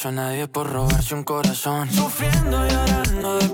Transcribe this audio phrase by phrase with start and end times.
[0.00, 1.90] beso a nadie por robarse un corazón.
[1.90, 3.49] Sufriendo y llorando de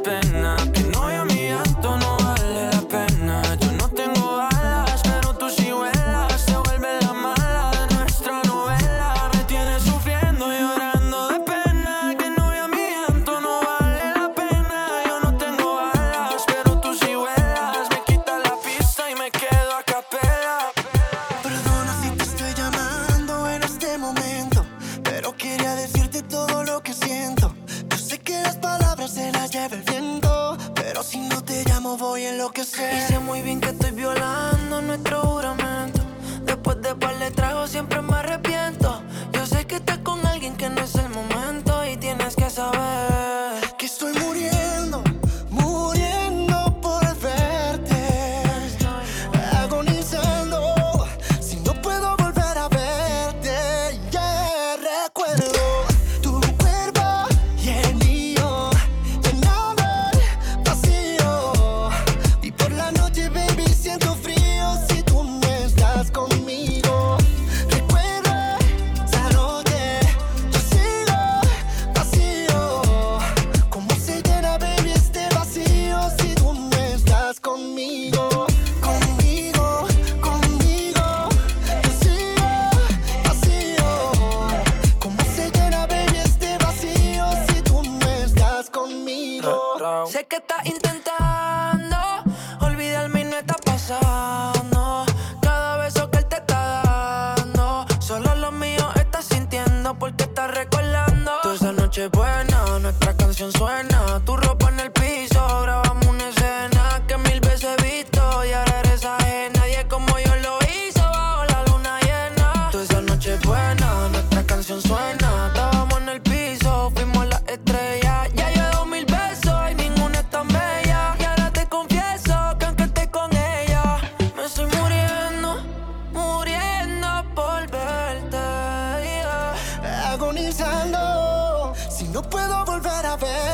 [132.16, 133.45] no puedo volver a ver.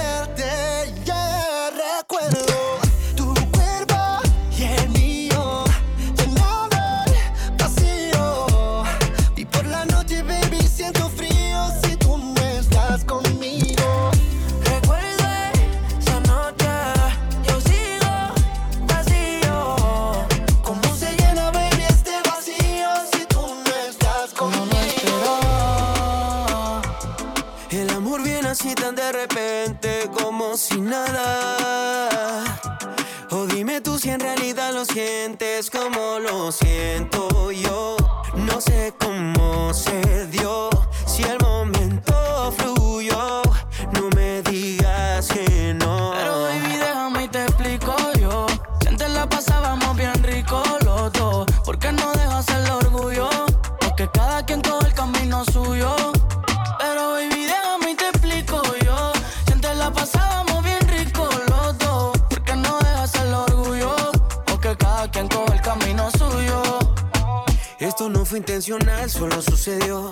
[69.12, 70.10] Solo sucedió.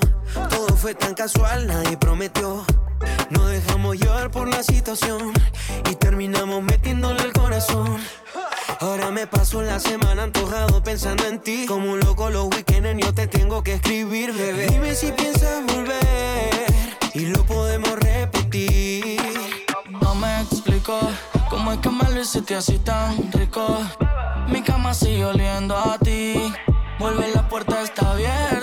[0.51, 2.65] Todo fue tan casual, nadie prometió.
[3.31, 5.33] No dejamos llevar por la situación
[5.91, 7.99] y terminamos metiéndole el corazón.
[8.81, 11.65] Ahora me paso la semana antojado pensando en ti.
[11.67, 14.67] Como un loco los weekends yo te tengo que escribir, bebé.
[14.67, 16.51] Dime si piensas volver
[17.15, 19.21] y lo podemos repetir.
[20.03, 20.99] No me explico
[21.49, 23.79] cómo es que me lo hiciste así tan rico.
[24.49, 26.53] Mi cama sigue oliendo a ti.
[26.99, 28.60] Vuelve, la puerta está abierta.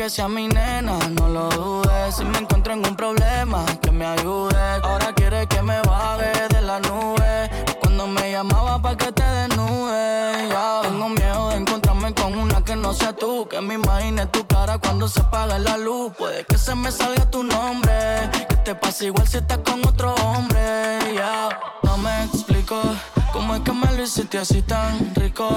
[0.00, 2.16] Que sea mi nena, no lo dudes.
[2.16, 4.56] Si me encuentro en un problema, que me ayude.
[4.82, 7.50] Ahora quiere que me baje de la nube.
[7.80, 10.48] Cuando me llamaba pa' que te desnude.
[10.48, 13.46] Ya tengo miedo de encontrarme con una que no sea tú.
[13.46, 16.14] Que me imagine tu cara cuando se apaga la luz.
[16.16, 18.30] Puede que se me salga tu nombre.
[18.48, 21.12] Que te pase igual si estás con otro hombre.
[21.14, 21.50] Ya
[21.82, 22.80] no me explico
[23.34, 25.50] cómo es que me lo hiciste así tan rico.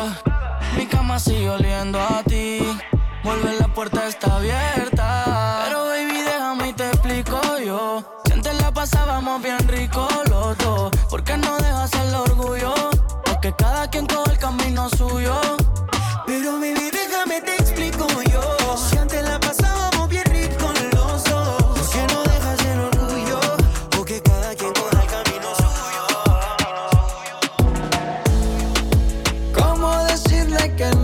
[0.75, 2.59] Mi cama sigue oliendo a ti.
[3.23, 5.61] Vuelve, la puerta está abierta.
[5.65, 8.03] Pero baby, déjame y te explico yo.
[8.25, 10.91] Si antes la pasábamos bien rico los dos.
[11.09, 12.73] ¿Por qué no dejas el orgullo?
[13.25, 15.39] Porque cada quien coge el camino suyo.
[16.25, 18.77] Pero baby, déjame te explico yo.
[18.77, 21.79] Si antes la pasábamos bien rico los dos.
[21.79, 23.39] ¿Por qué no dejas el orgullo?
[23.91, 26.03] Porque cada quien coge el camino suyo.
[29.53, 31.02] ¿Cómo decirle que no?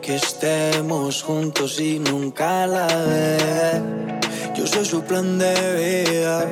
[0.00, 3.82] Que estemos juntos y nunca la ve.
[4.54, 6.44] Yo soy su plan de vida,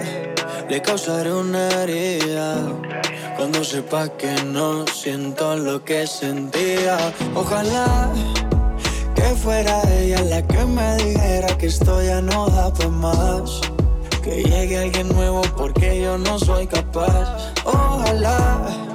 [0.68, 2.56] le causaré una herida.
[3.36, 6.96] Cuando sepa que no siento lo que sentía,
[7.34, 8.10] ojalá
[9.14, 13.60] que fuera ella la que me dijera que esto ya no da para más.
[14.22, 17.52] Que llegue alguien nuevo porque yo no soy capaz.
[17.64, 18.87] Ojalá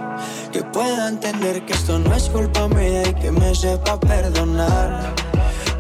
[0.54, 5.16] que pueda entender que esto no es culpa mía y que me sepa perdonar.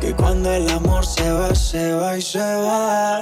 [0.02, 3.22] Que cuando el amor se va, se va y se va.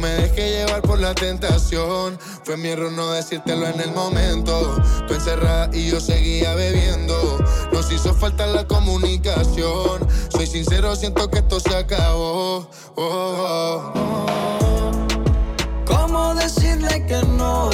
[0.00, 2.18] Me dejé llevar por la tentación.
[2.44, 4.80] Fue mi error no decírtelo en el momento.
[5.08, 7.38] Tú encerrada y yo seguía bebiendo.
[7.72, 10.06] Nos hizo falta la comunicación.
[10.28, 12.70] Soy sincero, siento que esto se acabó.
[12.94, 15.06] Oh, oh, oh.
[15.84, 17.70] ¿Cómo decirle que no?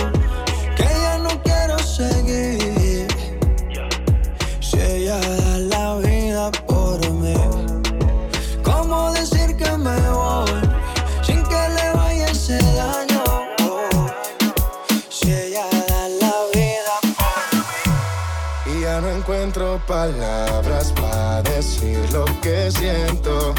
[19.79, 23.55] Palabras para decir lo que siento.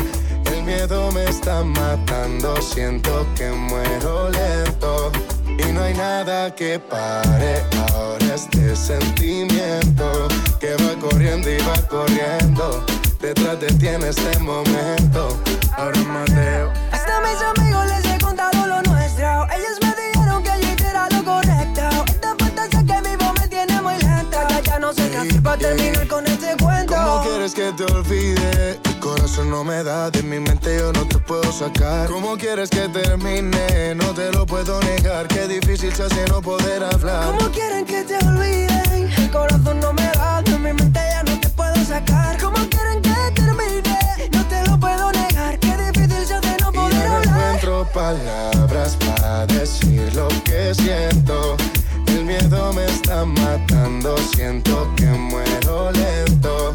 [0.45, 5.11] El miedo me está matando, siento que muero lento.
[5.47, 10.27] Y no hay nada que pare ahora este sentimiento
[10.59, 12.85] que va corriendo y va corriendo.
[13.21, 15.37] Detrás de ti en este momento.
[15.77, 16.71] Ahora Mateo.
[16.91, 19.04] Hasta mis amigos les he contado lo nuestro.
[24.95, 26.93] sé qué para terminar con este cuento.
[26.95, 28.75] ¿Cómo quieres que te olvide?
[28.83, 32.07] Tu corazón no me da, de mi mente yo no te puedo sacar.
[32.07, 33.95] ¿Cómo quieres que termine?
[33.95, 37.25] No te lo puedo negar, qué difícil se hace no poder hablar.
[37.25, 39.11] ¿Cómo quieren que te olviden?
[39.17, 42.37] El corazón no me da, de mi mente ya no te puedo sacar.
[42.39, 44.29] ¿Cómo quieren que termine?
[44.31, 47.55] No te lo puedo negar, qué difícil se hace no poder y no hablar.
[47.55, 51.57] encuentro palabras para decir lo que siento.
[52.15, 56.71] El miedo me está matando, siento que muero lento.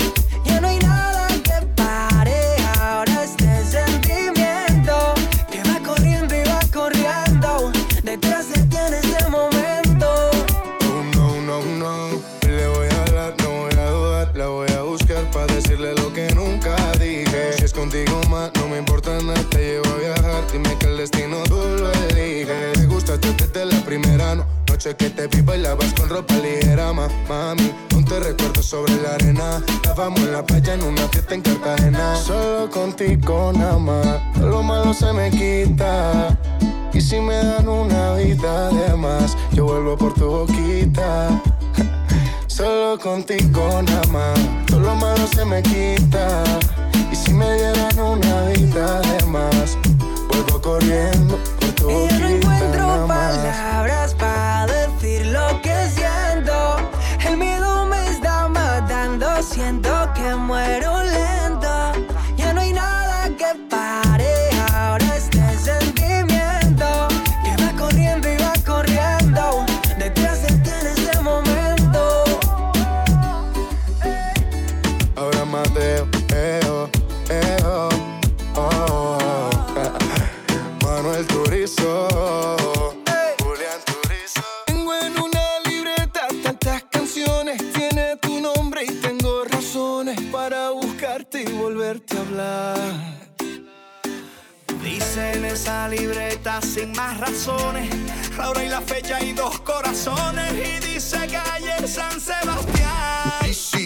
[24.80, 27.70] noche que te vi bailabas con ropa ligera, ma, mami.
[27.92, 29.62] Aún te recuerdo sobre la arena.
[29.68, 32.16] Estábamos en la playa en una fiesta en Cartagena.
[32.16, 36.38] Solo contigo nada más, lo malo se me quita.
[36.94, 41.28] Y si me dan una vida de más, yo vuelvo por tu boquita.
[42.46, 46.42] Solo contigo nada más, todo lo malo se me quita.
[47.12, 49.76] Y si me dieran una vida de más,
[50.30, 52.14] vuelvo corriendo por tu boquita.
[52.14, 54.29] Y yo no encuentro palabras para
[60.14, 61.09] que muero
[96.70, 97.90] sin más razones.
[98.38, 100.52] La hora y la fecha y dos corazones.
[100.52, 103.79] Y dice calle San Sebastián.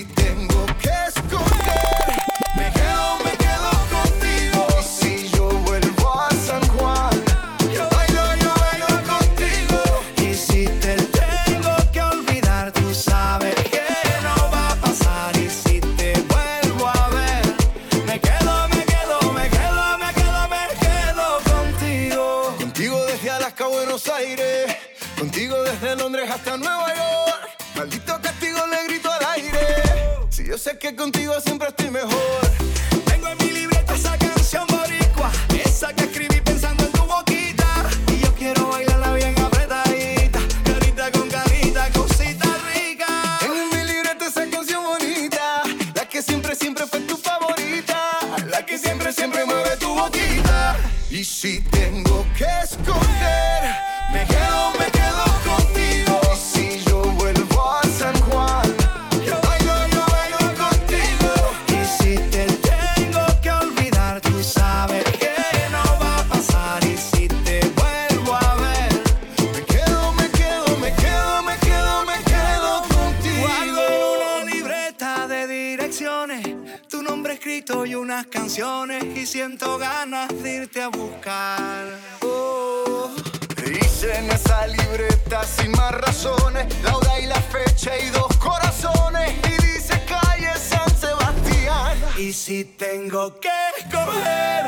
[93.14, 94.64] tengo que escoger,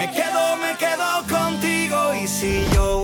[0.00, 3.03] me quedo, me quedo contigo y si yo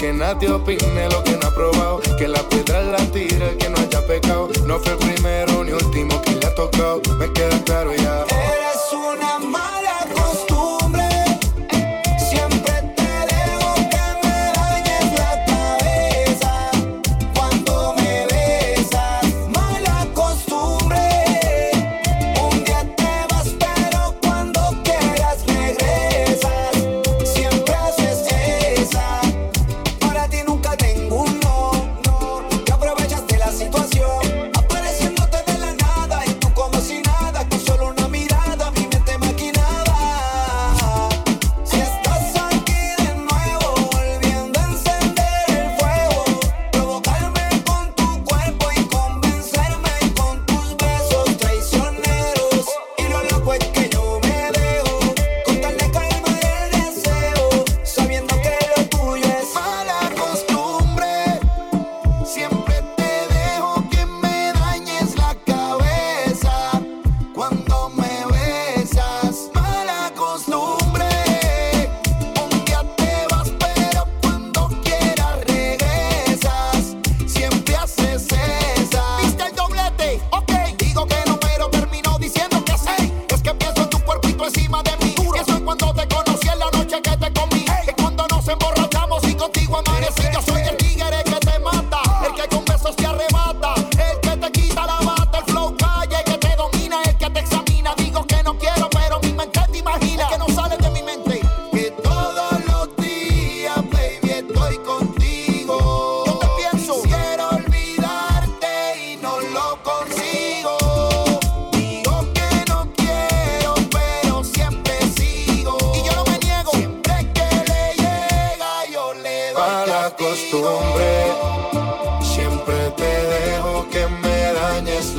[0.00, 2.00] Que nadie opine lo que no ha probado.
[2.16, 4.48] Que la piedra la tira que no haya pecado.
[4.64, 7.02] No fue el primero ni último que le ha tocado.
[7.18, 8.24] Me queda claro ya.
[8.24, 8.70] Eres.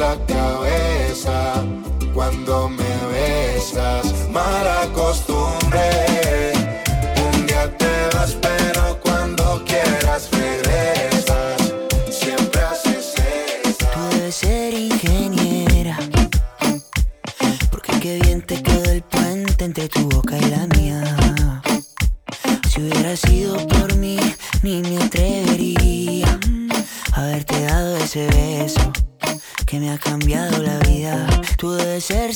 [0.01, 1.63] la cabeza
[2.11, 4.29] cuando me besas.
[4.31, 4.67] Mal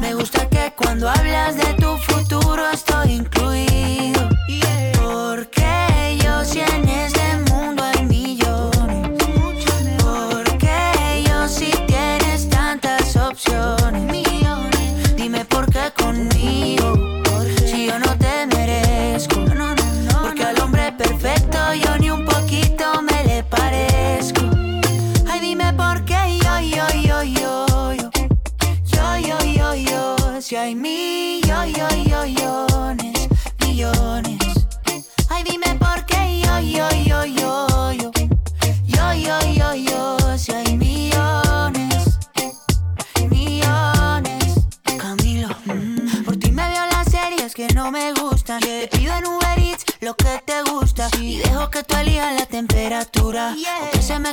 [0.00, 1.77] me gusta que cuando hablas de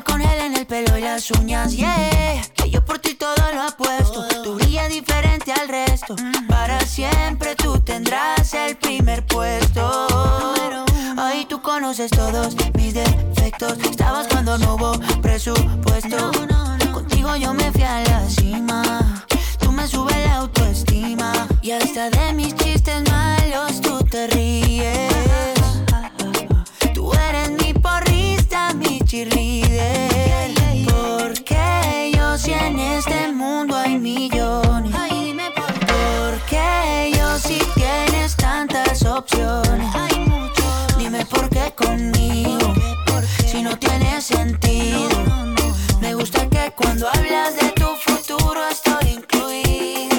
[0.04, 2.42] Con él en el pelo y las uñas, yeah.
[2.54, 4.28] Que yo por ti todo lo apuesto.
[4.44, 6.16] Tu brilla diferente al resto.
[6.50, 10.08] Para siempre tú tendrás el primer puesto.
[11.18, 13.78] Ahí tú conoces todos mis defectos.
[13.90, 16.32] Estabas cuando no hubo presupuesto.
[16.94, 19.26] Contigo yo me fui a la cima.
[19.60, 21.48] Tú me subes la autoestima.
[21.62, 23.35] Y hasta de mis chistes más
[39.26, 39.88] opciones.
[40.98, 42.74] Dime por qué conmigo,
[43.46, 45.10] si no tiene sentido.
[46.00, 50.16] Me gusta que cuando hablas de tu futuro estoy incluido.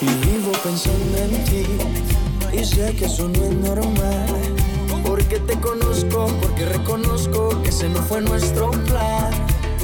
[0.00, 1.66] Y vivo pensando en ti,
[2.52, 4.26] y sé que eso no es normal.
[5.04, 9.30] Porque te conozco, porque reconozco que ese no fue nuestro plan.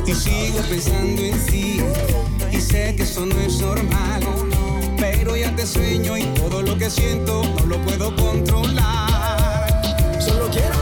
[0.07, 1.81] Y sigo pensando en ti,
[2.51, 4.23] y sé que eso no es normal
[5.03, 9.83] pero ya te sueño y todo lo que siento no lo puedo controlar.
[10.21, 10.82] Solo quiero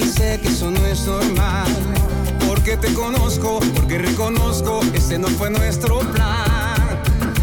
[0.00, 1.68] y sé que eso no es normal.
[2.46, 7.00] Porque te conozco, porque reconozco, ese no fue nuestro plan.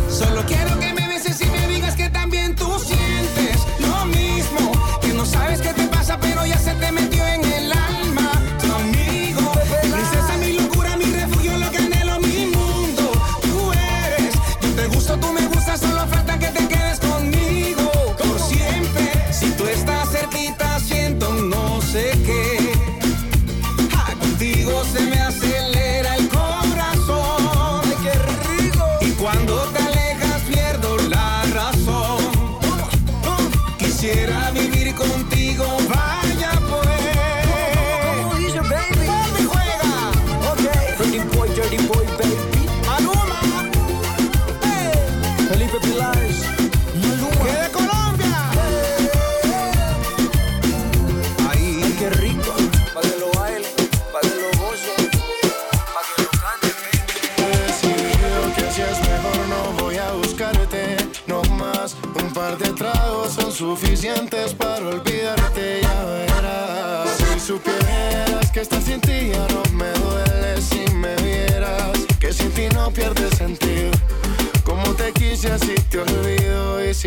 [0.10, 4.77] Solo quiero que me beses y me digas que también tú sientes lo mismo.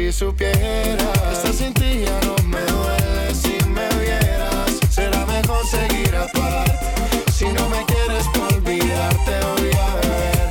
[0.00, 1.32] Si supieras.
[1.32, 3.34] Estar sin ti ya no me duele.
[3.34, 9.94] Si me vieras será mejor seguir aparte Si no me quieres por olvidarte voy a
[10.00, 10.48] beber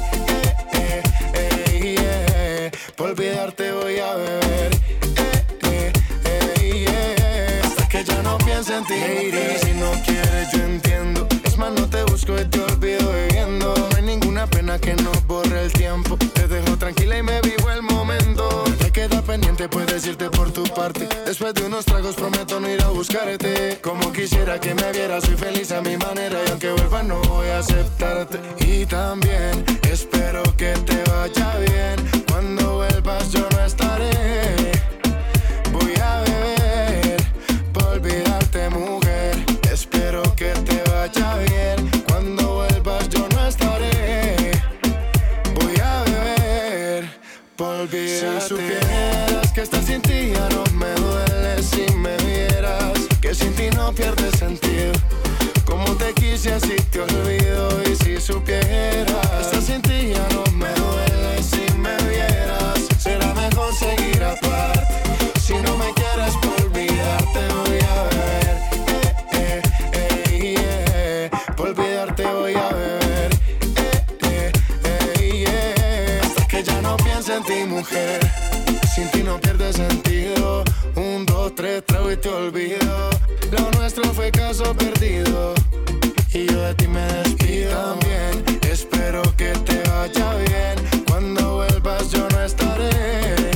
[0.74, 2.94] eh, eh, eh, yeah.
[2.96, 4.72] Por olvidarte voy a beber
[5.18, 5.94] eh, eh,
[6.26, 7.68] eh, yeah.
[7.68, 9.02] Hasta que ya no piense en ti.
[9.64, 11.28] Si no quieres yo entiendo.
[11.44, 13.74] Es más no te busco y te olvido bebiendo.
[13.76, 15.12] No hay ninguna pena que no
[19.70, 21.08] puedes irte por tu parte.
[21.26, 23.80] Después de unos tragos prometo no ir a buscarte.
[23.82, 26.40] Como quisiera que me vieras soy feliz a mi manera.
[26.48, 28.40] Y aunque vuelva no voy a aceptarte.
[28.66, 31.99] Y también espero que te vaya bien
[56.40, 57.82] quise, así te olvido.
[57.84, 61.44] Y si supieras que estar sin ti ya no me duele.
[61.44, 65.30] Si me vieras, será mejor seguir aparte.
[65.40, 68.58] Si no me quieres por olvidarte voy a beber
[69.34, 69.62] eh,
[69.94, 71.30] eh, eh.
[71.58, 73.32] Por olvidarte voy a beber
[73.78, 74.52] eh, eh,
[74.84, 76.22] eh, yeah.
[76.24, 78.20] Hasta que ya no piense en ti mujer
[78.94, 80.64] Sin ti no pierde sentido
[80.96, 83.10] Un, dos, tres, trago y te olvido
[83.52, 85.56] Lo nuestro fue caso perdido
[86.34, 92.28] Y yo de ti me despido También espero que te vaya bien Cuando vuelvas yo
[92.30, 93.52] no estaré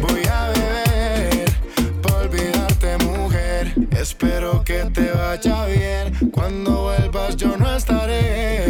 [0.00, 0.88] Voy a beber
[2.02, 3.74] por olvidarte, mujer.
[3.98, 6.30] Espero que te vaya bien.
[6.30, 8.67] Cuando vuelvas, yo no estaré.